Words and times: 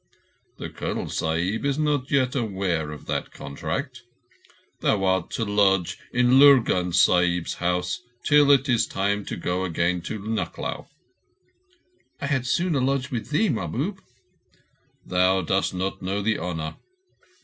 "The 0.57 0.71
Colonel 0.71 1.09
Sahib 1.09 1.63
is 1.63 1.77
not 1.77 2.09
yet 2.09 2.33
aware 2.33 2.89
of 2.89 3.05
that 3.05 3.29
contract. 3.29 4.01
Thou 4.79 5.03
art 5.03 5.29
to 5.33 5.45
lodge 5.45 5.99
in 6.11 6.39
Lurgan 6.39 6.91
Sahib's 6.91 7.53
house 7.53 8.01
till 8.25 8.49
it 8.49 8.67
is 8.67 8.87
time 8.87 9.23
to 9.25 9.35
go 9.35 9.63
again 9.63 10.01
to 10.09 10.17
Nucklao." 10.17 10.87
"I 12.19 12.25
had 12.25 12.47
sooner 12.47 12.81
lodge 12.81 13.11
with 13.11 13.29
thee, 13.29 13.49
Mahbub." 13.49 13.99
"Thou 15.05 15.41
dost 15.41 15.75
not 15.75 16.01
know 16.01 16.23
the 16.23 16.39
honour. 16.39 16.77